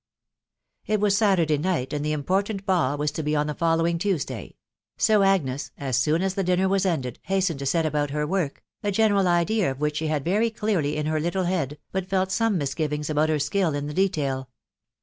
It 0.87 0.99
was 0.99 1.15
Saturday 1.15 1.59
night, 1.59 1.93
and 1.93 2.03
the 2.03 2.11
important 2.11 2.65
ball 2.65 2.97
was 2.97 3.11
to 3.11 3.21
be 3.21 3.35
on 3.35 3.45
the 3.45 3.53
following 3.53 3.99
Tuesday; 3.99 4.55
so 4.97 5.21
Agnes, 5.21 5.69
as 5.77 5.95
soon 5.95 6.23
as 6.23 6.33
the 6.33 6.43
dinner 6.43 6.67
was 6.67 6.87
ended, 6.87 7.19
hastened 7.25 7.59
to 7.59 7.67
set 7.67 7.85
about 7.85 8.09
her 8.09 8.25
work, 8.25 8.63
a 8.81 8.89
general 8.91 9.27
idea 9.27 9.69
of 9.69 9.79
which 9.79 9.97
she 9.97 10.07
had 10.07 10.25
very 10.25 10.49
clearly 10.49 10.97
in 10.97 11.05
her 11.05 11.19
little 11.19 11.43
head, 11.43 11.77
but 11.91 12.09
felt 12.09 12.31
some 12.31 12.57
misgivings 12.57 13.11
about 13.11 13.29
her 13.29 13.37
skill 13.37 13.75
in 13.75 13.85
the 13.85 13.93
detail. 13.93 14.49